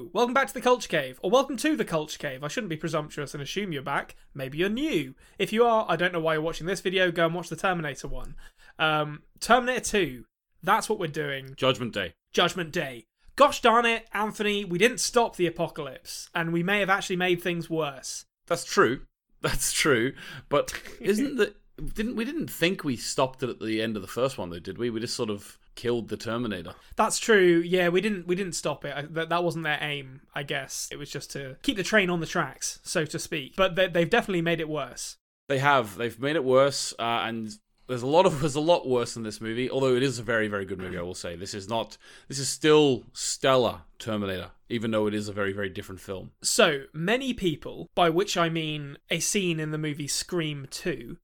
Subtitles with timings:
[0.00, 0.10] Hello!
[0.14, 2.42] Welcome back to the Culture Cave, or welcome to the Culture Cave.
[2.42, 4.16] I shouldn't be presumptuous and assume you're back.
[4.32, 5.14] Maybe you're new.
[5.38, 7.10] If you are, I don't know why you're watching this video.
[7.10, 8.34] Go and watch the Terminator one.
[8.78, 10.24] Um, Terminator 2.
[10.62, 11.52] That's what we're doing.
[11.54, 12.14] Judgment Day.
[12.32, 13.08] Judgment Day.
[13.36, 17.42] Gosh darn it, Anthony, we didn't stop the apocalypse, and we may have actually made
[17.42, 18.24] things worse.
[18.46, 19.02] That's true.
[19.42, 20.14] That's true.
[20.48, 21.54] But isn't the
[21.94, 24.60] didn't we didn't think we stopped it at the end of the first one though,
[24.60, 24.88] did we?
[24.88, 26.74] We just sort of killed the Terminator.
[26.96, 27.62] That's true.
[27.64, 28.94] Yeah, we didn't we didn't stop it.
[28.96, 30.88] I, that, that wasn't their aim, I guess.
[30.90, 33.56] It was just to keep the train on the tracks, so to speak.
[33.56, 35.16] But they, they've definitely made it worse.
[35.48, 35.96] They have.
[35.96, 37.50] They've made it worse, uh, and
[37.90, 39.70] there's a lot of there's a lot worse in this movie.
[39.70, 41.36] Although it is a very very good movie, I will say.
[41.36, 41.98] This is not.
[42.28, 46.30] This is still stellar Terminator, even though it is a very very different film.
[46.42, 51.18] So many people, by which I mean a scene in the movie Scream 2,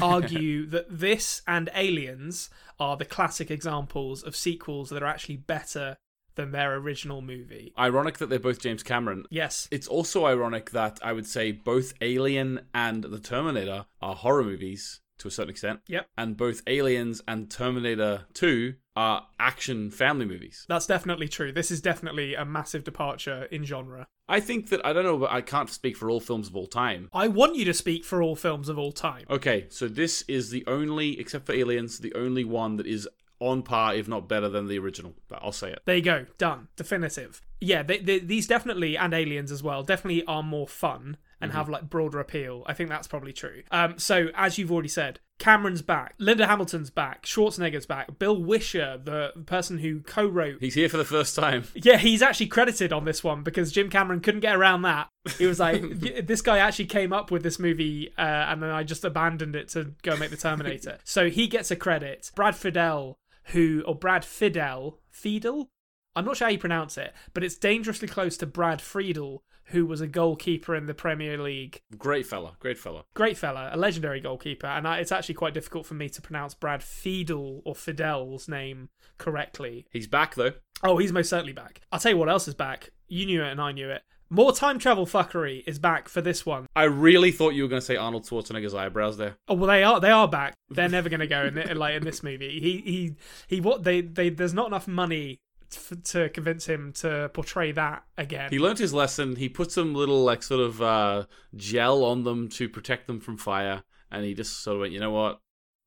[0.00, 5.96] argue that this and Aliens are the classic examples of sequels that are actually better
[6.34, 7.74] than their original movie.
[7.78, 9.24] Ironic that they're both James Cameron.
[9.30, 9.68] Yes.
[9.70, 15.01] It's also ironic that I would say both Alien and The Terminator are horror movies
[15.22, 15.80] to a certain extent.
[15.88, 16.08] Yep.
[16.18, 20.66] And both Aliens and Terminator 2 are action family movies.
[20.68, 21.52] That's definitely true.
[21.52, 24.06] This is definitely a massive departure in genre.
[24.28, 26.66] I think that I don't know, but I can't speak for all films of all
[26.66, 27.08] time.
[27.12, 29.26] I want you to speak for all films of all time.
[29.30, 33.08] Okay, so this is the only, except for Aliens, the only one that is
[33.40, 35.14] on par, if not better than the original.
[35.28, 35.80] But I'll say it.
[35.84, 36.26] There you go.
[36.38, 36.68] Done.
[36.76, 37.42] Definitive.
[37.60, 41.68] Yeah, they, they, these definitely, and Aliens as well, definitely are more fun and have
[41.68, 42.62] like broader appeal.
[42.66, 43.62] I think that's probably true.
[43.70, 49.00] Um, so as you've already said, Cameron's back, Linda Hamilton's back, Schwarzenegger's back, Bill Wisher,
[49.02, 50.58] the person who co-wrote.
[50.60, 51.64] He's here for the first time.
[51.74, 55.08] Yeah, he's actually credited on this one because Jim Cameron couldn't get around that.
[55.36, 55.82] He was like,
[56.26, 59.68] "This guy actually came up with this movie, uh, and then I just abandoned it
[59.70, 62.30] to go make the Terminator." so he gets a credit.
[62.36, 63.16] Brad Fidel,
[63.46, 65.70] who or Brad Fidel, Fidel.
[66.14, 69.86] I'm not sure how you pronounce it, but it's dangerously close to Brad Friedel, who
[69.86, 71.80] was a goalkeeper in the Premier League.
[71.96, 73.04] Great fella, great fella.
[73.14, 76.54] Great fella, a legendary goalkeeper, and I, it's actually quite difficult for me to pronounce
[76.54, 79.86] Brad Fiedel or Fidel's name correctly.
[79.90, 80.52] He's back though.
[80.82, 81.80] Oh, he's most certainly back.
[81.90, 82.90] I'll tell you what else is back.
[83.08, 84.02] You knew it and I knew it.
[84.28, 86.66] More time travel fuckery is back for this one.
[86.74, 89.36] I really thought you were going to say Arnold Schwarzenegger's eyebrows there.
[89.46, 90.54] Oh well, they are they are back.
[90.70, 92.58] They're never going to go in the, like in this movie.
[92.58, 93.14] He he
[93.46, 93.60] he.
[93.60, 95.38] What they they there's not enough money
[95.72, 98.50] to, to convince him to portray that again.
[98.50, 99.36] He learned his lesson.
[99.36, 101.24] He put some little like sort of uh,
[101.56, 105.00] gel on them to protect them from fire, and he just sort of went, you
[105.00, 105.40] know what?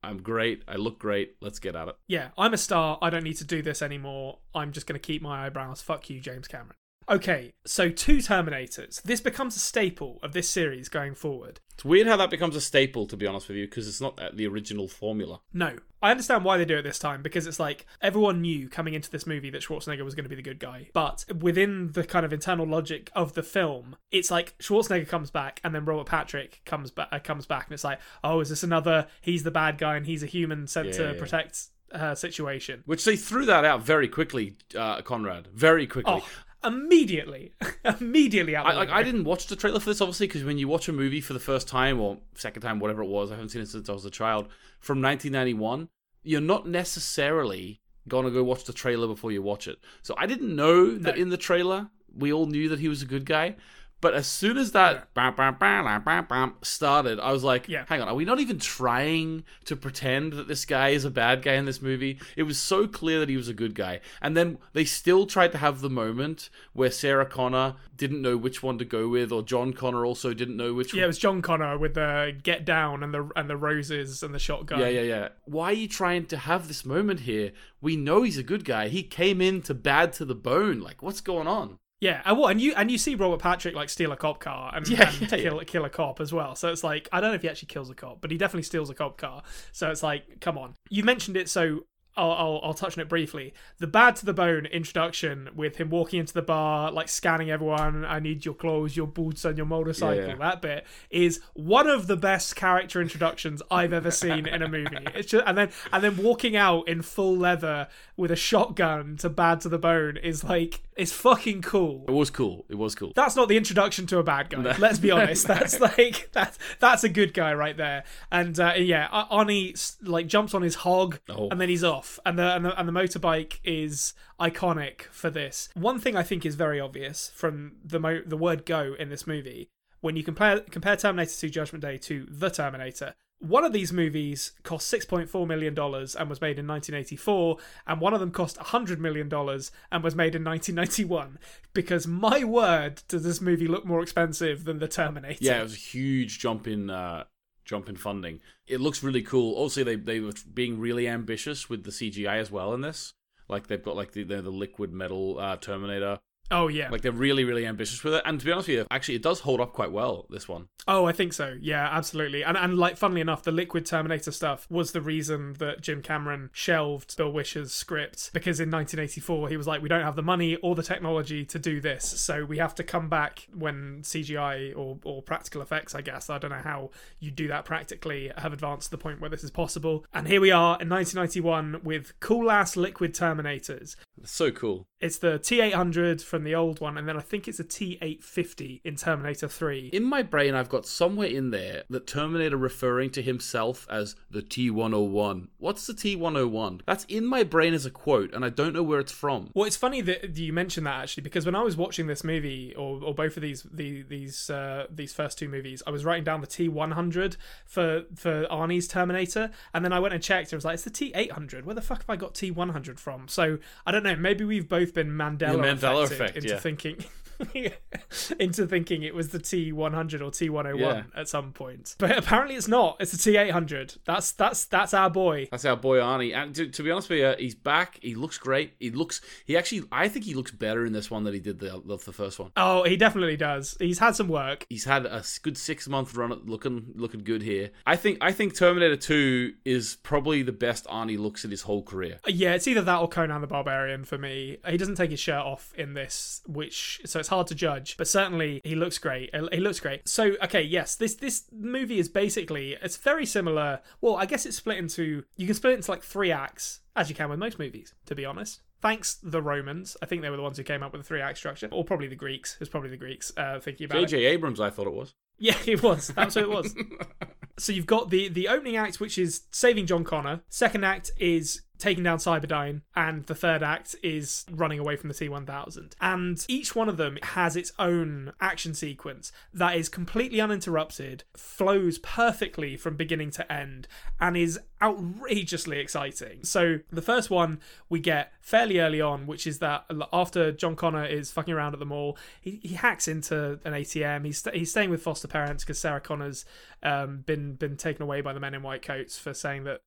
[0.03, 0.63] I'm great.
[0.67, 1.35] I look great.
[1.41, 1.95] Let's get at it.
[2.07, 2.99] yeah, I'm a star.
[3.01, 4.39] I don't need to do this anymore.
[4.53, 5.81] I'm just going to keep my eyebrows.
[5.81, 6.75] Fuck you, James Cameron.
[7.07, 9.01] Okay, so two Terminators.
[9.03, 11.59] This becomes a staple of this series going forward.
[11.75, 14.19] It's weird how that becomes a staple, to be honest with you, because it's not
[14.33, 15.41] the original formula.
[15.53, 15.77] No.
[16.01, 19.09] I understand why they do it this time because it's like everyone knew coming into
[19.09, 20.89] this movie that Schwarzenegger was going to be the good guy.
[20.93, 25.59] But within the kind of internal logic of the film, it's like Schwarzenegger comes back
[25.63, 28.61] and then Robert Patrick comes back uh, comes back and it's like, "Oh, is this
[28.61, 31.19] another he's the bad guy and he's a human sent Yeah, to yeah.
[31.19, 35.47] protect her situation?" Which they threw that out very quickly, uh, Konrad.
[35.55, 36.21] Very quickly.
[36.23, 36.29] Oh,
[36.65, 37.53] immediately.
[37.99, 38.89] immediately out I, like.
[38.89, 41.33] I didn't watch the trailer for this, obviously, because when you watch a movie for
[41.33, 43.93] the first time or second time, whatever it was, I haven't seen it since I
[43.93, 44.47] was a child,
[44.79, 45.89] from 1991,
[46.23, 49.79] you're not necessarily going to go watch the trailer before you watch it.
[50.01, 53.05] So I didn't know that in the trailer, we all knew that he was a
[53.05, 53.55] good guy.
[54.01, 57.67] But as soon as that bam, bam, bam, bam, bam, bam, started, I was like,
[57.67, 57.85] Yeah.
[57.87, 61.41] hang on, are we not even trying to pretend that this guy is a bad
[61.41, 62.19] guy in this movie?
[62.35, 64.01] It was so clear that he was a good guy.
[64.21, 68.61] And then they still tried to have the moment where Sarah Connor didn't know which
[68.61, 70.99] one to go with, or John Connor also didn't know which one.
[70.99, 74.35] Yeah, it was John Connor with the get down and the and the roses and
[74.35, 74.79] the shotgun.
[74.79, 75.27] Yeah, yeah, yeah.
[75.45, 77.53] Why are you trying to have this moment here?
[77.81, 78.89] We know he's a good guy.
[78.89, 80.79] He came in to bad to the bone.
[80.81, 81.79] Like, what's going on?
[82.01, 84.71] Yeah, and what and you and you see Robert Patrick like steal a cop car
[84.75, 86.55] and, Yeah, and yeah, kill kill a cop as well.
[86.55, 88.63] So it's like I don't know if he actually kills a cop, but he definitely
[88.63, 89.43] steals a cop car.
[89.71, 91.85] So it's like, come on, you mentioned it, so
[92.17, 93.53] I'll I'll, I'll touch on it briefly.
[93.79, 98.05] The bad to the bone introduction with him walking into the bar, like scanning everyone.
[98.05, 100.23] I need your clothes, your boots, and your motorcycle.
[100.23, 100.35] Yeah, yeah.
[100.35, 104.97] That bit is one of the best character introductions I've ever seen in a movie.
[105.15, 107.87] It's just and then and then walking out in full leather
[108.17, 112.05] with a shotgun to bad to the bone is like it's fucking cool.
[112.07, 112.65] It was cool.
[112.69, 113.11] It was cool.
[113.15, 114.75] That's not the introduction to a bad guy.
[114.77, 115.47] Let's be honest.
[115.47, 118.03] That's like that's that's a good guy right there.
[118.31, 121.49] And uh, yeah, Arnie like jumps on his hog Oh.
[121.49, 122.19] and then he's off.
[122.25, 125.69] And the, and the and the motorbike is iconic for this.
[125.73, 129.25] One thing I think is very obvious from the mo- the word go in this
[129.27, 129.69] movie
[130.01, 134.53] when you compare compare Terminator 2 Judgment Day to The Terminator, one of these movies
[134.63, 139.31] cost $6.4 million and was made in 1984, and one of them cost $100 million
[139.31, 141.37] and was made in 1991.
[141.73, 145.37] Because my word, does this movie look more expensive than The Terminator?
[145.41, 147.25] Yeah, it was a huge jump in uh,
[147.65, 148.39] jump in funding.
[148.67, 149.53] It looks really cool.
[149.55, 153.13] Also, they they were being really ambitious with the CGI as well in this.
[153.49, 156.19] Like they've got like the the, liquid metal uh, Terminator.
[156.51, 156.89] Oh, yeah.
[156.89, 158.23] Like they're really really ambitious with it.
[158.25, 160.25] And to be honest with you, actually, it does hold up quite well.
[160.29, 160.67] This one.
[160.87, 161.57] Oh, I think so.
[161.59, 162.43] Yeah, absolutely.
[162.43, 166.49] And and like funnily enough, the Liquid Terminator stuff was the reason that Jim Cameron
[166.53, 170.55] shelved Bill Wisher's script because in 1984 he was like, we don't have the money
[170.57, 174.99] or the technology to do this, so we have to come back when CGI or
[175.03, 176.29] or practical effects, I guess.
[176.29, 179.43] I don't know how you do that practically have advanced to the point where this
[179.43, 180.05] is possible.
[180.13, 183.95] And here we are in 1991 with cool ass Liquid Terminators.
[184.23, 184.87] So cool.
[185.01, 188.95] It's the T800 from the old one, and then I think it's a T850 in
[188.95, 189.89] Terminator 3.
[189.91, 194.41] In my brain, I've got somewhere in there that Terminator referring to himself as the
[194.41, 195.49] T101.
[195.57, 196.81] What's the T101?
[196.85, 199.51] That's in my brain as a quote, and I don't know where it's from.
[199.53, 202.73] Well, it's funny that you mentioned that actually, because when I was watching this movie,
[202.75, 206.23] or, or both of these the, these uh, these first two movies, I was writing
[206.23, 210.47] down the T one hundred for for Arnie's Terminator, and then I went and checked.
[210.47, 211.65] and It was like it's the T eight hundred.
[211.65, 213.27] Where the fuck have I got T one hundred from?
[213.27, 214.15] So I don't know.
[214.15, 216.59] Maybe we've both been Mandela, Mandela effect, into yeah.
[216.59, 216.97] thinking.
[218.39, 221.03] into thinking it was the T100 or T101 Yeah.
[221.15, 222.97] at some point, but apparently it's not.
[222.99, 223.97] It's the T800.
[224.05, 225.47] That's that's that's our boy.
[225.51, 226.35] That's our boy Arnie.
[226.35, 227.99] And to, to be honest with you, he's back.
[228.01, 228.73] He looks great.
[228.79, 229.21] He looks.
[229.45, 229.83] He actually.
[229.91, 232.39] I think he looks better in this one than he did the the, the first
[232.39, 232.51] one.
[232.57, 233.75] Oh, he definitely does.
[233.79, 234.65] He's had some work.
[234.69, 237.71] He's had a good six month run, at looking looking good here.
[237.85, 238.17] I think.
[238.21, 242.19] I think Terminator Two is probably the best Arnie looks in his whole career.
[242.27, 244.57] Yeah, it's either that or Conan the Barbarian for me.
[244.67, 247.97] He doesn't take his shirt off in this, which so it's hard to judge.
[247.97, 249.31] But certainly he looks great.
[249.51, 250.07] He looks great.
[250.07, 253.81] So okay, yes, this this movie is basically it's very similar.
[253.99, 257.09] Well, I guess it's split into you can split it into like three acts, as
[257.09, 257.93] you can with most movies.
[258.05, 258.61] To be honest.
[258.81, 259.97] Thanks the Romans.
[260.03, 261.83] I think they were the ones who came up with the three act structure, or
[261.83, 262.53] probably the Greeks.
[262.53, 264.09] It was probably the Greeks uh, thinking about it.
[264.09, 264.25] J.J.
[264.25, 265.15] Abrams, I thought it was.
[265.39, 266.09] Yeah, it was.
[266.09, 266.75] That's what it was.
[267.57, 270.41] so you've got the the opening act, which is saving John Connor.
[270.49, 275.13] Second act is taking down Cyberdyne, and the third act is running away from the
[275.13, 275.93] T1000.
[276.01, 281.97] And each one of them has its own action sequence that is completely uninterrupted, flows
[281.99, 283.87] perfectly from beginning to end,
[284.19, 286.43] and is outrageously exciting.
[286.43, 291.05] So the first one we get fairly early on, which is that after John Connor
[291.05, 294.25] is fucking around at the mall, he, he hacks into an ATM.
[294.25, 296.45] He's he's staying with foster parents because Sarah Connor's
[296.83, 299.81] um, been been taken away by the men in white coats for saying that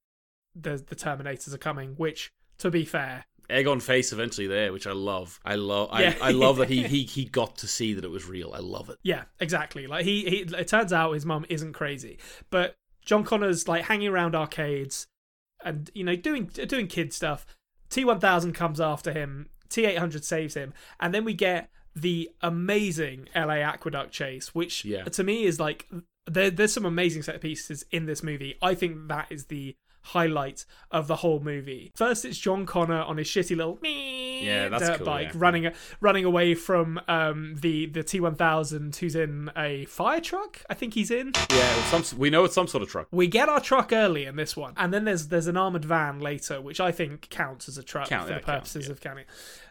[0.61, 1.95] the the Terminators are coming.
[1.97, 5.41] Which, to be fair, Egg on face eventually there, which I love.
[5.45, 5.89] I love.
[5.99, 6.15] Yeah.
[6.21, 8.53] I, I love that he, he he got to see that it was real.
[8.55, 8.99] I love it.
[9.03, 9.87] Yeah, exactly.
[9.87, 12.19] Like he, he it turns out his mum isn't crazy,
[12.51, 12.75] but
[13.05, 15.07] John Connor's like hanging around arcades
[15.65, 17.47] and you know doing doing kid stuff.
[17.91, 19.49] T1000 comes after him.
[19.71, 25.05] T800 saves him, and then we get the amazing LA Aqueduct chase, which Yeah.
[25.05, 25.87] to me is like
[26.27, 28.57] there, there's some amazing set pieces in this movie.
[28.63, 31.93] I think that is the highlight of the whole movie.
[31.95, 35.33] First, it's John Connor on his shitty little Yeah, dirt cool, bike yeah.
[35.37, 40.63] running running away from um, the the T1000 who's in a fire truck.
[40.71, 41.33] I think he's in.
[41.51, 42.19] Yeah, some.
[42.19, 43.09] We know it's some sort of truck.
[43.11, 46.21] We get our truck early in this one, and then there's there's an armored van
[46.21, 48.93] later, which I think counts as a truck Count- for the counts, purposes yeah.
[48.93, 49.25] of counting.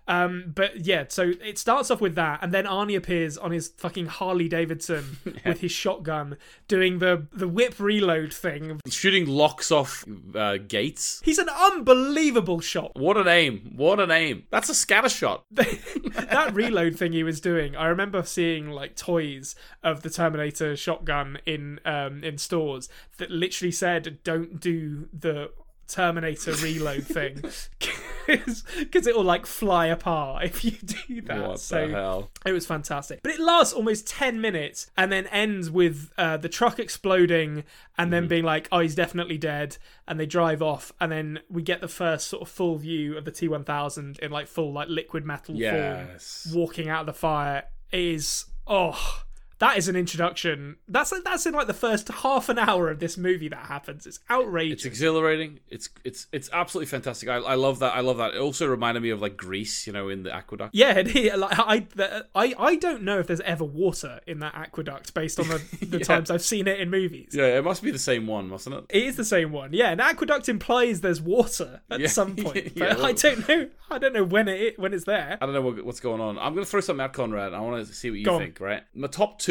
[0.07, 3.67] Um, but yeah, so it starts off with that, and then Arnie appears on his
[3.67, 6.37] fucking Harley Davidson with his shotgun,
[6.67, 8.79] doing the the whip reload thing.
[8.87, 11.21] Shooting locks off uh, gates.
[11.23, 12.91] He's an unbelievable shot.
[12.95, 13.73] What an aim!
[13.75, 14.43] What an aim!
[14.49, 15.43] That's a scatter shot.
[15.51, 21.39] that reload thing he was doing, I remember seeing like toys of the Terminator shotgun
[21.45, 22.87] in um, in stores
[23.17, 25.51] that literally said, "Don't do the
[25.87, 27.43] Terminator reload thing,"
[28.27, 31.47] because it will like fly apart if you do that.
[31.47, 32.31] What so the hell?
[32.45, 33.21] it was fantastic.
[33.23, 37.63] But it lasts almost 10 minutes and then ends with uh, the truck exploding
[37.97, 38.11] and Mm-hmm.
[38.11, 39.77] then being like, oh, he's definitely dead.
[40.07, 40.91] And they drive off.
[41.01, 44.31] And then we get the first sort of full view of the T 1000 in
[44.31, 46.43] like full, like liquid metal Yes.
[46.49, 47.63] form walking out of the fire.
[47.91, 49.23] It is, oh.
[49.59, 50.75] That is an introduction.
[50.87, 54.05] That's that's in like the first half an hour of this movie that happens.
[54.05, 54.77] It's outrageous.
[54.79, 55.59] It's exhilarating.
[55.69, 57.27] It's it's it's absolutely fantastic.
[57.29, 57.95] I, I love that.
[57.95, 58.35] I love that.
[58.35, 60.75] It also reminded me of like Grease, you know, in the aqueduct.
[60.75, 61.35] Yeah, is.
[61.37, 65.39] Like, I, the, I, I don't know if there's ever water in that aqueduct based
[65.39, 66.03] on the, the Yeah.
[66.03, 67.29] times I've seen it in movies.
[67.33, 68.85] Yeah, it must be the same one, mustn't it?
[68.89, 69.73] It is the same one.
[69.73, 72.07] Yeah, an aqueduct implies there's water at Yeah.
[72.07, 73.69] some point, Yeah, but I don't know.
[73.89, 75.37] I don't know when it when it's there.
[75.41, 76.37] I don't know what, what's going on.
[76.37, 77.53] I'm going to throw something out, Konrad.
[77.53, 78.41] I want to see what you Go on.
[78.41, 78.83] think, right?
[78.93, 79.46] My top two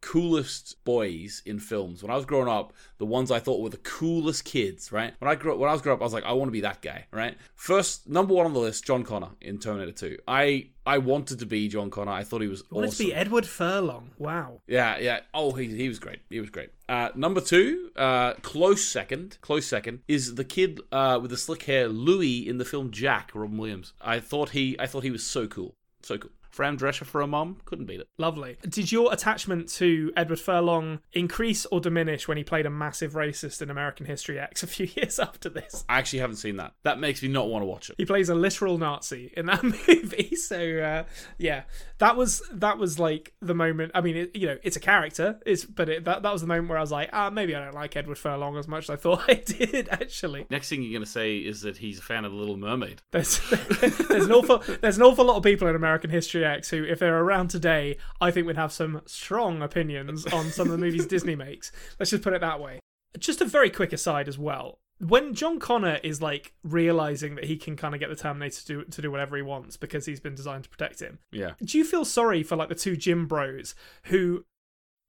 [0.00, 2.02] coolest boys in films.
[2.02, 5.14] When I was growing up, the ones I thought were the coolest kids, right?
[5.18, 6.52] When I grew up, when I was growing up, I was like, I want to
[6.52, 7.36] be that guy, right?
[7.54, 10.18] First, number one on the list, John Connor in Terminator 2.
[10.26, 12.12] I I wanted to be John Connor.
[12.12, 13.06] I thought he was I wanted awesome.
[13.06, 14.10] to be Edward Furlong.
[14.18, 14.60] Wow.
[14.66, 15.20] Yeah, yeah.
[15.34, 16.20] Oh, he, he was great.
[16.30, 16.70] He was great.
[16.88, 21.62] Uh, number two, uh, close second, close second is the kid uh, with the slick
[21.64, 23.92] hair, Louis, in the film Jack, Robin Williams.
[24.00, 26.32] I thought he, I thought he was so cool, so cool.
[26.50, 28.08] Fran Drescher for a mom, couldn't beat it.
[28.18, 28.56] Lovely.
[28.68, 33.62] Did your attachment to Edward Furlong increase or diminish when he played a massive racist
[33.62, 35.84] in American History X a few years after this?
[35.88, 36.72] I actually haven't seen that.
[36.82, 37.96] That makes me not want to watch it.
[37.98, 40.34] He plays a literal Nazi in that movie.
[40.36, 41.04] So uh,
[41.38, 41.62] yeah,
[41.98, 43.92] that was that was like the moment.
[43.94, 45.38] I mean, it, you know, it's a character.
[45.46, 47.64] It's but it, that that was the moment where I was like, ah, maybe I
[47.64, 49.88] don't like Edward Furlong as much as I thought I did.
[49.90, 52.56] Actually, Next thing you're going to say is that he's a fan of The Little
[52.56, 53.02] Mermaid.
[53.12, 53.38] there's
[53.80, 56.39] there's an awful there's an awful lot of people in American History
[56.70, 60.72] Who, if they're around today, I think would have some strong opinions on some of
[60.72, 61.72] the movies Disney makes.
[61.98, 62.80] Let's just put it that way.
[63.18, 64.78] Just a very quick aside as well.
[64.98, 68.66] When John Connor is like realizing that he can kind of get the Terminator to
[68.66, 71.52] do, to do whatever he wants because he's been designed to protect him, Yeah.
[71.64, 74.44] do you feel sorry for like the two Gym Bros who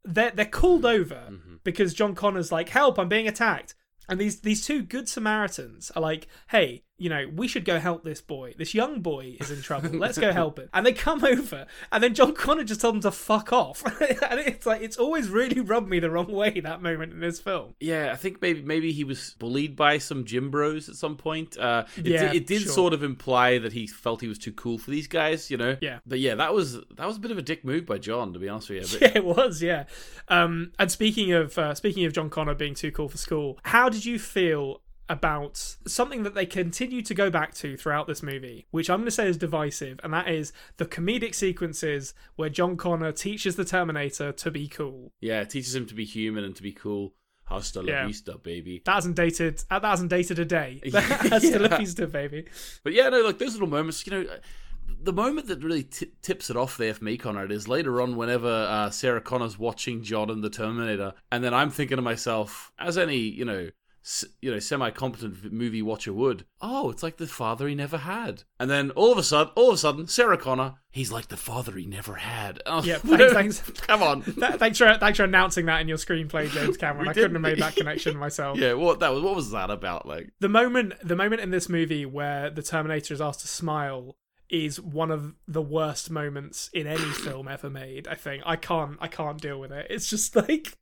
[0.03, 1.01] they're they're called mm-hmm.
[1.01, 1.55] over mm-hmm.
[1.63, 2.97] because John Connor's like, "Help!
[2.97, 3.75] I'm being attacked."
[4.09, 8.03] And these these two good Samaritans are like, "Hey, you know, we should go help
[8.03, 8.53] this boy.
[8.55, 9.89] This young boy is in trouble.
[9.93, 13.01] Let's go help him." And they come over, and then John Connor just told them
[13.01, 13.83] to fuck off.
[14.01, 17.39] and it's like it's always really rubbed me the wrong way that moment in this
[17.39, 17.73] film.
[17.79, 21.57] Yeah, I think maybe maybe he was bullied by some gym bros at some point.
[21.57, 22.71] Uh, it, Yeah, it did sure.
[22.71, 25.77] sort of imply that he felt he was too cool for these guys, you know.
[25.81, 25.99] Yeah.
[26.05, 28.39] But yeah, that was that was a bit of a dick move by John, to
[28.39, 28.99] be honest with you.
[28.99, 29.63] But Yeah, it was.
[29.63, 29.85] Yeah.
[30.27, 33.89] Um, and speaking of uh, speaking of John Connor being too cool for school, how
[33.89, 34.81] did you feel
[35.11, 39.05] about something that they continue to go back to throughout this movie, which I'm going
[39.05, 43.65] to say is divisive, and that is the comedic sequences where John Connor teaches the
[43.65, 45.11] Terminator to be cool.
[45.19, 47.13] yeah, teaches him to be human and to be cool.
[47.45, 48.07] Hasta la Yeah.
[48.07, 48.81] vista, baby.
[48.85, 49.61] That hasn't dated.
[49.69, 50.79] That hasn't dated a day.
[50.85, 51.75] Still Yeah.
[51.75, 52.45] a vista, baby.
[52.83, 54.25] But yeah, no, like those little moments, you know.
[55.03, 58.15] The moment that really t- tips it off there for me, Konrad, is later on
[58.15, 62.71] whenever uh, Sarah Connor's watching John and the Terminator, and then I'm thinking to myself,
[62.79, 63.69] as any you know,
[64.41, 68.43] you know, semi-competent movie watcher would, oh, it's like the father he never had.
[68.59, 71.37] And then all of a sudden, all of a sudden, Sarah Connor, he's like the
[71.37, 72.61] father he never had.
[72.65, 73.59] Oh, Yeah, thanks, thanks.
[73.81, 74.21] Come on.
[74.23, 77.07] Th- thanks for thanks for announcing that in your screenplay, James Cameron.
[77.07, 78.57] I couldn't have made that connection myself.
[78.59, 79.21] yeah, what that was?
[79.21, 80.07] What was that about?
[80.07, 84.15] Like, the moment the moment in this movie where the Terminator is asked to smile
[84.49, 88.07] is one of the worst moments in any film ever made.
[88.07, 89.87] I think I can't I can't deal with it.
[89.89, 90.77] It's just like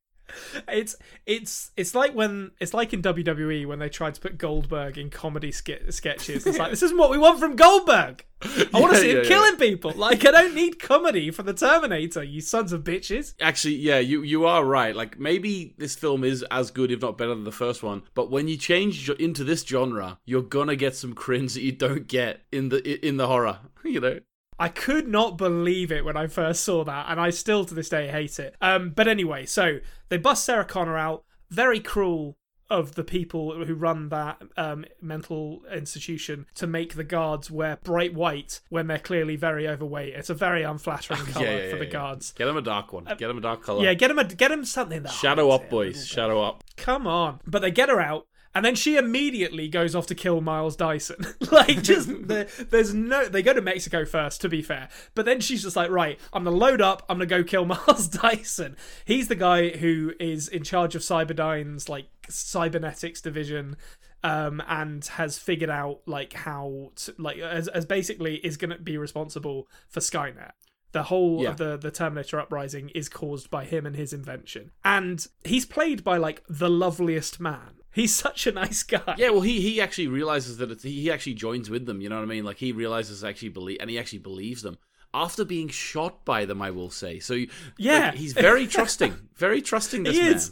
[0.67, 0.95] it's
[1.25, 5.09] it's it's like when it's like in WWE when they tried to put Goldberg in
[5.09, 6.45] comedy ske- sketches.
[6.45, 8.25] It's like this isn't what we want from Goldberg.
[8.41, 9.27] I want to Yeah, see him yeah, yeah.
[9.27, 9.91] killing people.
[9.95, 12.23] Like I don't need comedy for the Terminator.
[12.23, 13.33] You sons of bitches.
[13.41, 14.95] Actually, yeah, you you are right.
[14.95, 18.03] Like maybe this film is as good, if not better, than the first one.
[18.13, 22.07] But when you change into this genre, you're gonna get some cringe that you don't
[22.07, 23.59] get in the in the horror.
[23.83, 24.19] You know.
[24.59, 27.89] I could not believe it when I first saw that, and I still to this
[27.89, 28.55] day hate it.
[28.61, 31.23] Um, but anyway, so they bust Sarah Connor out.
[31.49, 32.37] Very cruel
[32.69, 38.13] of the people who run that um, mental institution to make the guards wear bright
[38.13, 40.13] white when they're clearly very overweight.
[40.13, 41.91] It's a very unflattering color yeah, yeah, for the yeah.
[41.91, 42.31] guards.
[42.33, 43.05] Get him a dark one.
[43.05, 43.83] Get him a dark color.
[43.83, 46.05] Yeah, get him a get him something that Shadow up, boys.
[46.05, 46.63] Shadow up.
[46.77, 47.39] Come on.
[47.47, 48.27] But they get her out.
[48.55, 51.23] And then she immediately goes off to kill Miles Dyson.
[51.51, 53.25] like, just the, there's no.
[53.29, 54.89] They go to Mexico first, to be fair.
[55.13, 57.03] But then she's just like, right, I'm gonna load up.
[57.07, 58.75] I'm gonna go kill Miles Dyson.
[59.05, 63.77] He's the guy who is in charge of Cyberdyne's like cybernetics division,
[64.23, 68.97] um, and has figured out like how to, like as, as basically is gonna be
[68.97, 70.51] responsible for Skynet
[70.91, 71.49] the whole Yeah.
[71.51, 74.71] of the the Terminator uprising is caused by him and his invention.
[74.83, 77.75] And he's played by like the loveliest man.
[77.91, 79.15] He's such a nice guy.
[79.17, 82.01] Yeah, well, he he actually realizes that it's, he actually joins with them.
[82.01, 82.45] You know what I mean?
[82.45, 84.77] Like he realizes actually believe, and he actually believes them
[85.13, 86.61] after being shot by them.
[86.61, 87.19] I will say.
[87.19, 87.45] So
[87.77, 87.99] Yeah.
[88.07, 89.29] like, he's very trusting.
[89.35, 90.03] Very trusting.
[90.03, 90.33] This he man.
[90.35, 90.51] is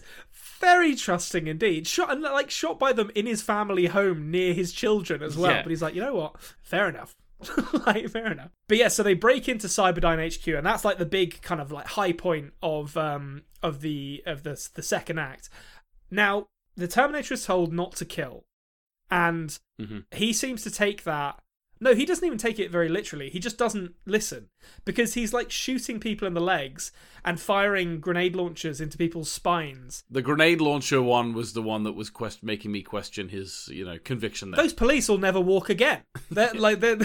[0.60, 1.86] very trusting indeed.
[1.88, 5.52] Shot and like shot by them in his family home near his children as well.
[5.52, 5.64] Yeah.
[5.64, 6.36] But he's like, you know what?
[6.64, 7.16] Fair enough.
[7.86, 8.50] like fair enough.
[8.68, 11.72] But yeah, so they break into Cyberdyne HQ, and that's like the big kind of
[11.72, 15.50] like high point of um of the of the the second act.
[16.10, 18.46] Now the Terminator is told not to kill,
[19.12, 20.06] and Mhm.
[20.16, 21.42] he seems to take that.
[21.80, 23.30] No, he doesn't even take it very literally.
[23.30, 24.50] He just doesn't listen
[24.84, 26.92] because he's like shooting people in the legs
[27.24, 30.04] and firing grenade launchers into people's spines.
[30.10, 33.86] The grenade launcher one was the one that was quest- making me question his, you
[33.86, 34.64] know, conviction there.
[34.64, 36.02] Those police will never walk again.
[36.32, 36.98] They're like, they're,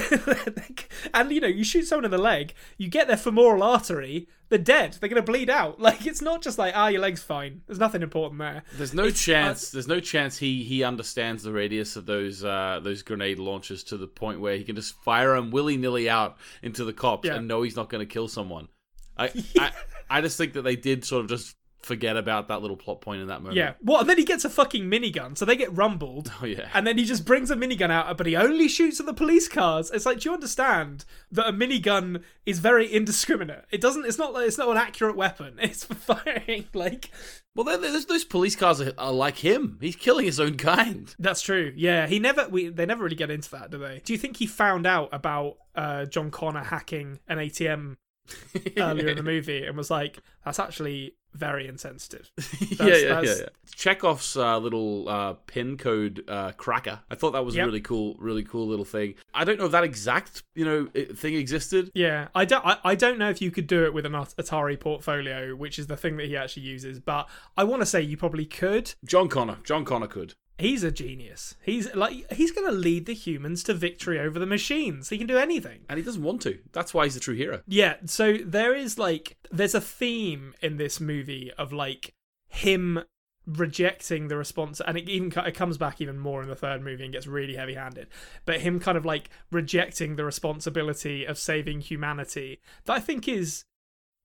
[1.12, 4.58] and you know, you shoot someone in the leg, you get their femoral artery, they're
[4.58, 4.98] dead.
[5.00, 5.80] They're gonna bleed out.
[5.80, 7.62] Like it's not just like ah, your leg's fine.
[7.66, 8.62] There's nothing important there.
[8.74, 9.70] There's no chance.
[9.70, 13.96] there's no chance he he understands the radius of those uh, those grenade launchers to
[13.96, 17.36] the point where he can just fire them willy nilly out into the cops Yeah.
[17.36, 18.68] and know he's not going to kill someone.
[19.16, 19.72] I, I
[20.10, 23.20] I just think that they did sort of just forget about that little plot point
[23.20, 23.56] in that moment.
[23.56, 23.74] Yeah.
[23.82, 26.30] Well, and then he gets a fucking minigun, so they get rumbled.
[26.42, 26.68] Oh yeah.
[26.74, 29.46] And then he just brings a minigun out, but he only shoots at the police
[29.48, 29.90] cars.
[29.92, 33.64] It's like, do you understand that a minigun is very indiscriminate?
[33.70, 34.04] It doesn't.
[34.06, 34.32] It's not.
[34.32, 35.58] like It's not an accurate weapon.
[35.62, 36.66] It's for firing.
[36.74, 37.10] Like
[37.54, 39.78] Well, there's those police cars are, are like him.
[39.80, 41.14] He's killing his own kind.
[41.18, 41.72] that's true.
[41.76, 42.06] Yeah.
[42.06, 42.48] He never.
[42.48, 42.68] We.
[42.68, 44.00] They never really get into that, do they?
[44.04, 47.96] Do you think he found out about uh, John Connor hacking an ATM
[48.76, 52.30] earlier in the movie and was like, "That's actually very insensitive."
[52.80, 53.46] yeah, yeah, yeah, yeah.
[53.74, 57.00] Chekhov's uh, little uh, pin code uh, cracker.
[57.10, 57.62] I thought that was Yep.
[57.64, 59.14] a really cool, really cool little thing.
[59.34, 61.90] I don't know if that exact you know thing existed.
[61.94, 62.64] Yeah, I don't.
[62.64, 65.86] I, I don't know if you could do it with an Atari portfolio, which is
[65.86, 67.00] the thing that he actually uses.
[67.00, 68.94] But I want to say you probably could.
[69.04, 69.58] John Connor.
[69.64, 70.34] John Connor could.
[70.58, 71.56] He's a genius.
[71.62, 75.08] He's like he's going to lead the humans to victory over the machines.
[75.08, 75.80] He can do anything.
[75.88, 76.58] And he doesn't want to.
[76.72, 77.62] That's why he's a true hero.
[77.66, 77.96] Yeah.
[78.04, 82.14] So there is like there's a theme in this movie of like
[82.48, 83.02] him
[83.46, 87.02] rejecting the response and it even it comes back even more in the third movie
[87.02, 88.06] and gets really heavy handed
[88.44, 93.64] but him kind of like rejecting the responsibility of saving humanity that i think is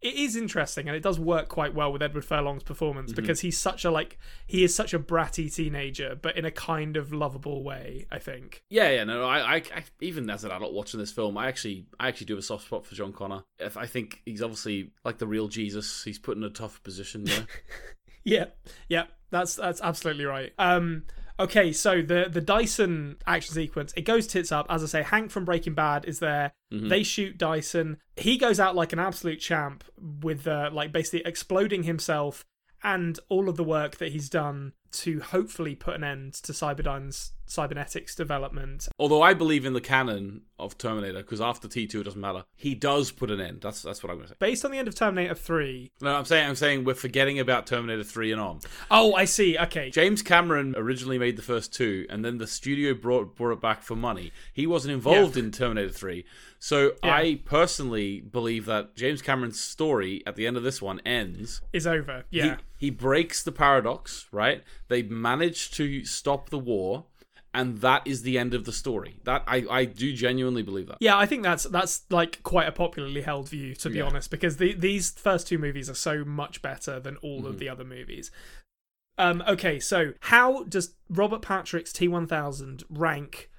[0.02, 3.58] it is interesting and it does work quite well with edward furlong's performance because he's
[3.58, 7.64] such a like he is such a bratty teenager but in a kind of lovable
[7.64, 11.12] way i think Yeah, yeah, no, I, I, I, even as an adult watching this
[11.12, 13.44] film, I actually, I actually do have a soft spot for John Connor.
[13.60, 16.04] If I think he's obviously like the real Jesus.
[16.04, 17.24] He's put in a tough position.
[17.24, 17.44] Know?
[18.24, 18.48] Yeah,
[18.90, 20.52] yeah, that's that's absolutely right.
[20.60, 21.04] Um,
[21.40, 24.66] okay, so the the Dyson action sequence it goes tits up.
[24.70, 26.54] As I say, Hank from Breaking Bad is there.
[26.90, 27.98] They shoot Dyson.
[28.16, 29.84] He goes out like an absolute champ
[30.22, 32.46] with uh, like basically exploding himself
[32.84, 37.34] and all of the work that he's done to hopefully put an end to Cyberdyne's
[37.50, 38.90] cybernetics development.
[39.00, 42.44] Although I believe in the canon of Terminator, because after T two it doesn't matter.
[42.56, 43.62] He does put an end.
[43.62, 44.36] That's that's what I'm gonna say.
[44.40, 45.92] Based on the end of Terminator 3.
[46.02, 48.60] No, I'm saying I'm saying we're forgetting about Terminator three and on.
[48.92, 49.58] Oh, I see.
[49.58, 49.90] Okay.
[49.92, 53.82] James Cameron originally made the first two, and then the studio brought brought it back
[53.82, 54.32] for money.
[54.54, 56.26] He wasn't involved in Terminator three,
[56.60, 57.16] so Yeah.
[57.16, 61.62] I personally believe that James Cameron's story at the end of this one ends.
[61.72, 62.26] Is over.
[62.30, 62.58] Yeah.
[62.78, 64.64] He, breaks the paradox, right?
[64.88, 67.06] They manage to stop the war,
[67.54, 69.20] and that is the end of the story.
[69.24, 70.98] That I, I do genuinely believe that.
[71.00, 74.04] Yeah, I think that's that's like quite a popularly held view, to be Yeah.
[74.06, 77.48] honest, because the, these first two movies are so much better than all Mm-hmm.
[77.48, 78.30] of the other movies.
[79.20, 83.50] Um, okay, so how does Robert Patrick's T1000 rank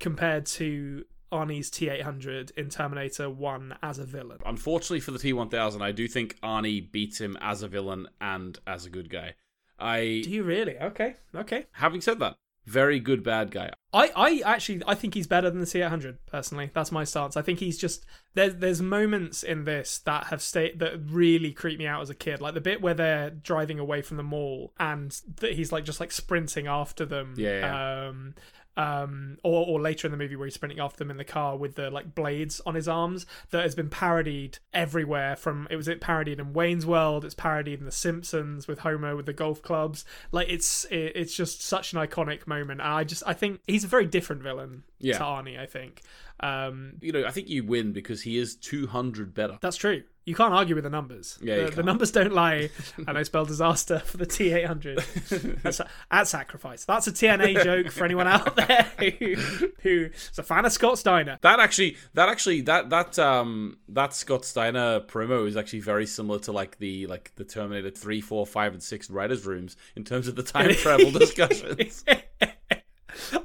[0.00, 4.38] compared to Arnie's T800 in Terminator 1 as a villain?
[4.44, 8.86] Unfortunately for the T1000, I do think Arnie beats him as a villain and as
[8.86, 9.34] a good guy.
[9.78, 10.78] I, Do you really?
[10.78, 11.66] Okay, okay.
[11.72, 13.70] having said that, very good bad guy.
[13.92, 16.70] I, I actually I think he's better than the T800 personally.
[16.74, 17.36] That's my stance.
[17.36, 21.78] I think he's just there's there's moments in this that have stayed that really creep
[21.78, 24.72] me out as a kid, like the bit where they're driving away from the mall
[24.80, 27.34] and that he's like just like sprinting after them.
[27.36, 28.34] Yeah, Um,
[28.76, 31.56] um, or or later in the movie where he's sprinting after them in the car
[31.56, 35.36] with the like blades on his arms that has been parodied everywhere.
[35.36, 39.16] From it was it parodied in Wayne's World, it's parodied in The Simpsons with Homer
[39.16, 40.04] with the golf clubs.
[40.32, 42.80] Like it's it, it's just such an iconic moment.
[42.80, 45.18] And I just I think he's a very different villain Yeah.
[45.18, 45.58] to Arnie.
[45.58, 46.02] I think.
[46.40, 49.58] Um, You know, I think you win because he is 200 better.
[49.62, 50.02] that's true.
[50.26, 51.38] You can't argue with the numbers.
[51.40, 52.70] Yeah, the, the numbers don't lie,
[53.06, 56.84] and I spell disaster for the T800 at sacrifice.
[56.84, 59.36] That's a TNA joke for anyone out there who
[59.82, 61.38] who is a fan of Scott Steiner.
[61.42, 66.40] That actually, that actually, that that um that Scott Steiner promo is actually very similar
[66.40, 70.26] to like the like the Terminator three, four, five, and six writers' rooms in terms
[70.26, 72.04] of the time travel discussions.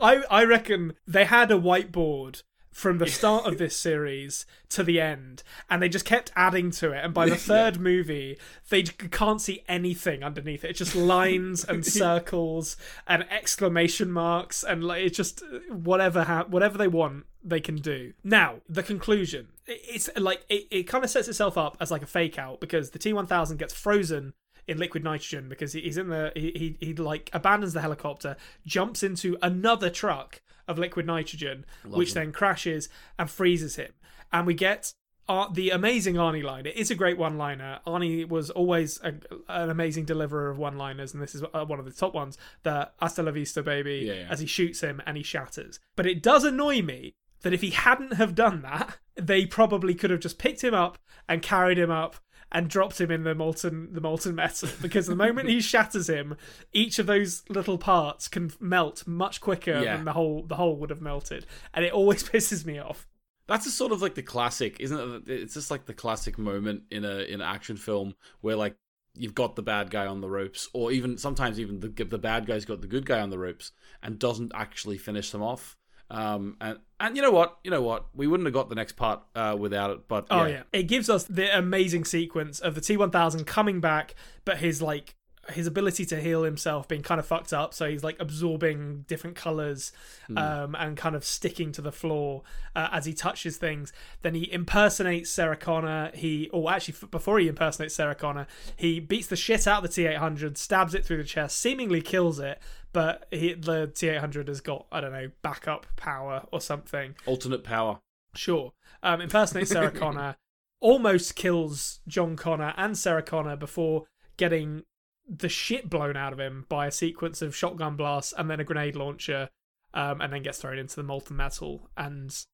[0.01, 2.41] I I reckon they had a whiteboard
[2.71, 6.91] from the start of this series to the end, and they just kept adding to
[6.91, 7.03] it.
[7.03, 8.37] And by the third movie,
[8.69, 10.71] they can't see anything underneath it.
[10.71, 16.45] It's just lines and circles and exclamation marks, and like it's just uh, whatever ha-
[16.47, 18.13] whatever they want, they can do.
[18.23, 22.07] Now, the conclusion it's like it, it kind of sets itself up as like a
[22.07, 24.33] fake out because the T one thousand gets frozen
[24.67, 29.03] in liquid nitrogen because he's in the he, he he like abandons the helicopter, jumps
[29.03, 33.91] into another truck of liquid nitrogen, which then crashes and freezes him,
[34.31, 34.93] and we get.
[35.29, 36.65] Uh, the amazing Arnie line.
[36.65, 37.79] It is a great one-liner.
[37.87, 39.13] Arnie was always a,
[39.47, 42.37] an amazing deliverer of one-liners, and this is uh, one of the top ones.
[42.63, 44.27] The "Hasta la vista, baby," Yeah, yeah.
[44.29, 45.79] as he shoots him and he shatters.
[45.95, 50.09] But it does annoy me that if he hadn't have done that, they probably could
[50.09, 50.97] have just picked him up
[51.29, 52.17] and carried him up
[52.51, 56.35] and dropped him in the molten the molten metal because the moment he shatters him,
[56.73, 59.95] each of those little parts can melt much quicker Yeah.
[59.95, 63.07] than the whole the whole would have melted, and it always pisses me off.
[63.47, 65.29] That's a sort of like the classic, isn't it?
[65.31, 68.75] It's just like the classic moment in a in an action film where like
[69.13, 72.45] you've got the bad guy on the ropes, or even sometimes even the the bad
[72.45, 75.77] guy's got the good guy on the ropes and doesn't actually finish them off.
[76.11, 78.93] Um, and and you know what, you know what, we wouldn't have got the next
[78.93, 80.07] part uh, without it.
[80.07, 80.63] But Oh yeah.
[80.73, 85.15] It gives us the amazing sequence of the T1000 coming back, but his like
[85.49, 89.35] his ability to heal himself being kind of fucked up, so he's like absorbing different
[89.35, 89.91] colors
[90.37, 92.43] um, and kind of sticking to the floor
[92.75, 93.91] uh, as he touches things.
[94.21, 96.11] Then he impersonates Sarah Connor.
[96.13, 98.45] He, or actually, f- before he impersonates Sarah Connor,
[98.75, 102.39] he beats the shit out of the T800, stabs it through the chest, seemingly kills
[102.39, 102.59] it.
[102.93, 107.15] But he, the T800 has got I don't know backup power or something.
[107.25, 107.99] alternate power.
[108.35, 108.73] Sure.
[109.03, 110.35] Um, impersonates Sarah Connor,
[110.79, 114.05] almost kills John Connor and Sarah Connor before
[114.37, 114.83] getting
[115.27, 118.63] the shit blown out of him by a sequence of shotgun blasts and then a
[118.63, 119.49] grenade launcher,
[119.93, 122.45] um, and then gets thrown into the molten metal, and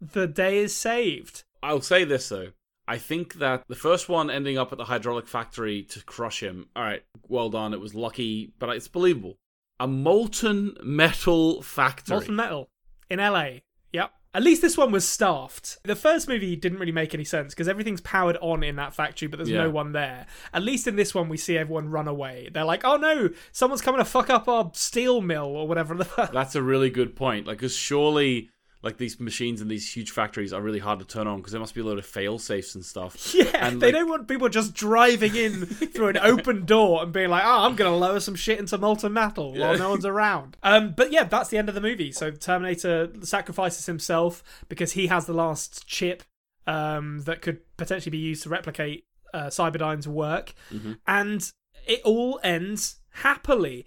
[0.00, 1.44] the day is saved.
[1.62, 2.48] I'll say this though.
[2.88, 6.68] I think that the first one ending up at the hydraulic factory to crush him.
[6.74, 7.72] All right, well done.
[7.72, 9.36] It was lucky, but it's believable.
[9.80, 12.14] A molten metal factory.
[12.14, 12.68] Molten metal
[13.08, 13.60] in LA.
[13.92, 14.12] Yep.
[14.32, 15.78] At least this one was staffed.
[15.82, 19.26] The first movie didn't really make any sense because everything's powered on in that factory,
[19.26, 19.64] but there's Yeah.
[19.64, 20.26] no one there.
[20.54, 22.48] At least in this one, we see everyone run away.
[22.52, 26.30] They're like, "Oh no, someone's coming to fuck up our steel mill or whatever." the
[26.32, 27.46] That's a really good point.
[27.48, 28.50] Like, because surely,
[28.82, 31.60] like these machines and these huge factories are really hard to turn on because there
[31.60, 33.34] must be a lot of fail safes and stuff.
[33.34, 37.12] yeah, And, they like- don't want people just driving in through an open door and
[37.12, 39.76] being like, "Oh, I'm gonna lower some shit into molten metal while Yeah.
[39.76, 42.10] no one's around." Um, but yeah, that's the end of the movie.
[42.12, 46.22] So Terminator sacrifices himself because he has the last chip
[46.66, 50.98] um, that could potentially be used to replicate uh, Cyberdyne's work, Mhm.
[51.06, 51.52] and
[51.86, 53.86] it all ends happily.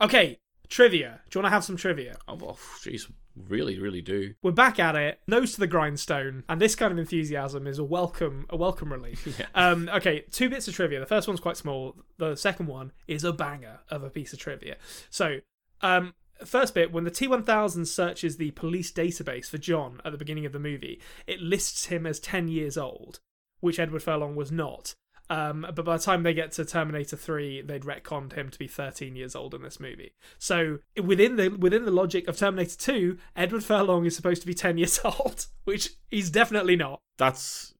[0.00, 0.38] Okay,
[0.72, 1.20] trivia.
[1.28, 2.16] Do you want to have some trivia?
[2.26, 2.36] Oh,
[2.80, 4.34] jeez, really, really do.
[4.42, 7.84] We're back at it, nose to the grindstone, and this kind of enthusiasm is a
[7.84, 9.28] welcome, a welcome relief.
[9.38, 9.46] Yeah.
[9.54, 11.00] Um, okay, two bits of trivia.
[11.00, 11.96] The first one's quite small.
[12.18, 14.76] The second one is a banger of a piece of trivia.
[15.10, 15.38] So,
[15.80, 20.46] um, first bit when the T1000 searches the police database for John at the beginning
[20.46, 23.20] of the movie, it lists him as 10 years old,
[23.60, 24.94] which Edward Furlong was not.
[25.30, 28.66] Um, but by the time they get to Terminator 3, they'd retconned him to be
[28.66, 30.14] 13 years old in this movie.
[30.38, 34.54] So within the within the logic of Terminator 2, Edward Furlong is supposed to be
[34.54, 36.98] 10 years old, which he's definitely not.
[37.18, 37.74] That's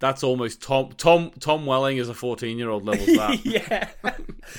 [0.00, 3.44] that's almost Tom Tom Tom Welling is a fourteen year old levels that.
[3.44, 3.88] yeah.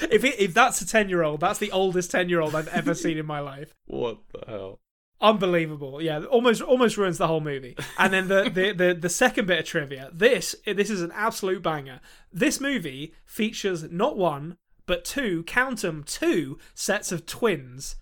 [0.09, 2.67] if it, if that's a 10 year old, that's the oldest 10 year old I've
[2.69, 3.73] ever seen in my life.
[3.85, 4.79] what the hell?
[5.21, 6.01] Unbelievable.
[6.01, 7.75] Yeah, almost almost ruins the whole movie.
[7.97, 10.09] And then the, the, the, the second bit of trivia.
[10.13, 12.01] This this is an absolute banger.
[12.31, 17.95] This movie features not one, but two, count them two sets of twins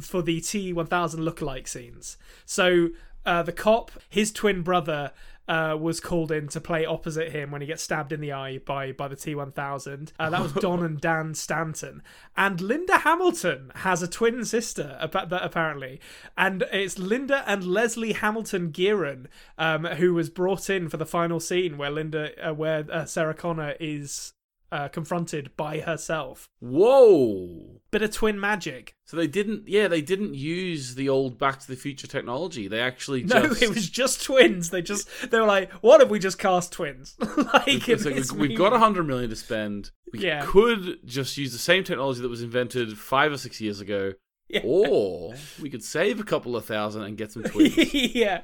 [0.00, 0.74] for the T1000
[1.16, 2.16] lookalike scenes.
[2.44, 2.90] So
[3.26, 5.12] uh, the cop, his twin brother,
[5.50, 8.58] uh, was called in to play opposite him when he gets stabbed in the eye
[8.58, 10.12] by by the T1000.
[10.16, 12.04] Uh, that was Don and Dan Stanton,
[12.36, 16.00] and Linda Hamilton has a twin sister apparently,
[16.38, 19.26] and it's Linda and Leslie Hamilton Gearon,
[19.58, 23.34] um, who was brought in for the final scene where Linda, uh, where uh, Sarah
[23.34, 24.32] Connor is.
[24.72, 26.48] Uh, confronted by herself.
[26.60, 27.79] Whoa!
[27.90, 28.94] Bit of twin magic.
[29.06, 32.68] So they didn't, yeah, they didn't use the old Back to the Future technology.
[32.68, 34.70] They actually No, just, it was just twins.
[34.70, 37.16] They just they were like, what if we just cast twins?
[37.36, 39.90] like It's like, this we've got a hundred million to spend.
[40.12, 40.44] We Yeah.
[40.46, 44.12] could just use the same technology that was invented five or six years ago,
[44.54, 44.62] Yeah.
[44.64, 47.94] or we could save a couple of thousand and get some twins.
[47.94, 48.40] yeah,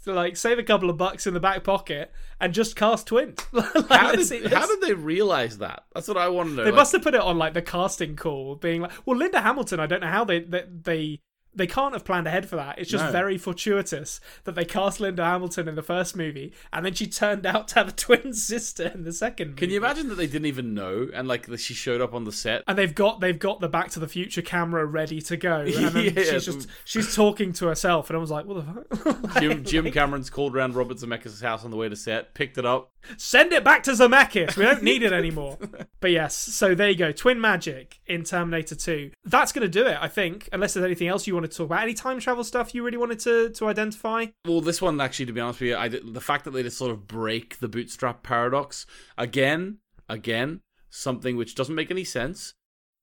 [0.00, 3.36] so like save a couple of bucks in the back pocket and just cast twins.
[3.52, 5.84] Like, how, did, how did they realize that?
[5.94, 6.64] That's what I want to know.
[6.64, 9.40] they Like, must have put it on like the casting call, being like, "Well, Linda
[9.42, 9.80] Hamilton.
[9.80, 11.20] I don't know how they they they,
[11.54, 12.78] they can't have planned ahead for that.
[12.78, 13.10] It's just No.
[13.12, 17.44] very fortuitous that they cast Linda Hamilton in the first movie, and then she turned
[17.46, 19.48] out to have a twin sister in the second.
[19.50, 19.58] Movie.
[19.58, 22.32] Can you imagine that they didn't even know, and like she showed up on the
[22.32, 22.62] set?
[22.66, 25.72] and they've got they've got the Back to the Future camera ready to go, and
[25.74, 26.22] then Yeah.
[26.22, 29.90] she's just she's talking to herself, and I was like, "What the fuck?" Jim Jim
[29.90, 32.90] Cameron's called around Robert Zemeckis' house on the way to set, picked it up.
[33.16, 34.56] Send it back to Zemeckis.
[34.56, 35.58] We don't need it anymore.
[36.00, 37.12] but yes, so there you go.
[37.12, 39.10] Twin magic in Terminator 2.
[39.24, 40.50] That's going to do it, I think.
[40.52, 41.82] Unless there's anything else you want to talk about.
[41.82, 44.26] Any time travel stuff you really wanted to, to identify?
[44.46, 46.78] Well, this one actually, to be honest with you, I the fact that they just
[46.78, 48.86] sort of break the bootstrap paradox
[49.18, 52.54] again, again, something which doesn't make any sense.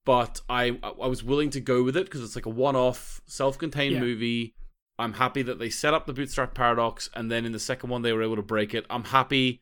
[0.05, 3.95] But I I was willing to go with it because it's like a one-off, self-contained
[3.95, 3.99] Yeah.
[3.99, 4.53] movie.
[4.99, 8.01] I'm happy that they set up the bootstrap paradox, and then in the second one
[8.01, 8.85] they were able to break it.
[8.89, 9.59] I'm happy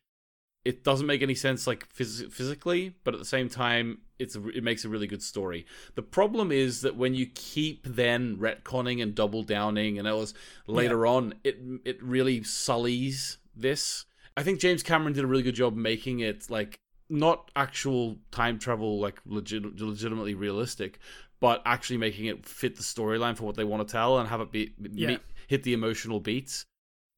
[0.64, 4.47] it doesn't make any sense like phys- physically, but at the same time, it's a,
[4.49, 5.65] it makes a really good story.
[5.95, 10.34] The problem is that when you keep then retconning and double downing, and else
[10.67, 14.06] later on, it it really sullies this.
[14.38, 18.60] I think James Cameron did a really good job making it like not actual time
[18.60, 20.99] travel, like legit- legitimately realistic,
[21.39, 24.41] but actually making it fit the storyline for what they want to tell and have
[24.41, 25.08] it be Yeah.
[25.10, 26.65] meet, hit the emotional beats.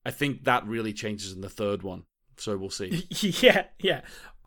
[0.06, 2.04] I think that really changes in the third one.
[2.38, 3.06] So we'll see.
[3.42, 4.02] yeah, yeah.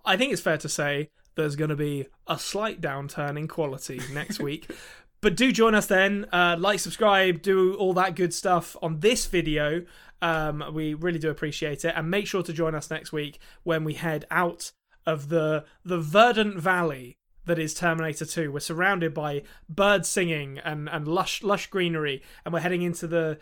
[0.05, 4.01] I think it's fair to say there's going to be a slight downturn in quality
[4.13, 4.71] next week.
[5.23, 6.27] But do join us then.
[6.33, 9.85] Uh, like, subscribe, do all that good stuff on this video.
[10.23, 11.93] Um, we really do appreciate it.
[11.95, 14.73] And make sure to join us next week when we head out
[15.07, 18.53] of the the verdant valley that is Terminator 2.
[18.53, 23.39] We're surrounded by birds singing and, and lush lush greenery, and we're heading into the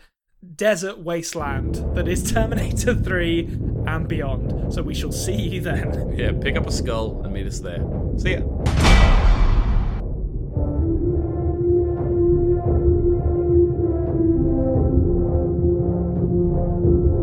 [0.55, 3.43] desert wasteland that is Terminator 3
[3.95, 4.73] and beyond.
[4.73, 6.13] So we shall see you then.
[6.15, 7.83] Yeah, pick up a skull and meet us there.
[8.17, 8.98] See ya.